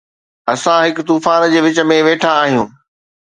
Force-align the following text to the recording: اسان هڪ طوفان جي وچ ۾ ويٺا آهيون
اسان 0.53 0.77
هڪ 0.85 0.97
طوفان 1.09 1.43
جي 1.53 1.59
وچ 1.67 1.77
۾ 1.93 1.97
ويٺا 2.07 2.31
آهيون 2.41 2.67